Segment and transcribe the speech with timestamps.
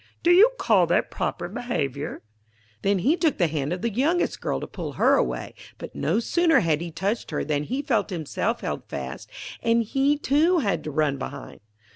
[0.23, 2.23] Do you call that proper behaviour?'
[2.81, 5.53] Then he took hold of the hand of the youngest girl to pull her away;
[5.77, 9.29] but no sooner had he touched her than he felt himself held fast,
[9.61, 11.59] and he, too, had to run behind.